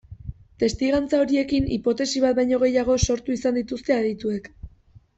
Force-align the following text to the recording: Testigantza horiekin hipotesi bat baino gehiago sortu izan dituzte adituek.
Testigantza 0.63 1.19
horiekin 1.25 1.69
hipotesi 1.77 2.25
bat 2.25 2.41
baino 2.41 2.61
gehiago 2.65 2.99
sortu 3.09 3.39
izan 3.39 3.63
dituzte 3.63 3.99
adituek. 4.03 4.53